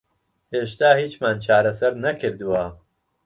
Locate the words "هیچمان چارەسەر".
1.01-1.93